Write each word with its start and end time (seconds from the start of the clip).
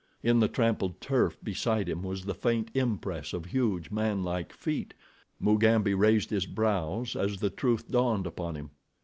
In 0.23 0.39
the 0.39 0.47
trampled 0.47 0.99
turf 0.99 1.37
beside 1.43 1.87
him 1.87 2.01
was 2.01 2.25
the 2.25 2.33
faint 2.33 2.71
impress 2.73 3.33
of 3.33 3.45
huge, 3.45 3.91
manlike 3.91 4.51
feet. 4.51 4.95
Mugambi 5.39 5.93
raised 5.93 6.31
his 6.31 6.47
brows 6.47 7.15
as 7.15 7.37
the 7.37 7.51
truth 7.51 7.87
dawned 7.91 8.25
upon 8.25 8.55
him. 8.55 8.71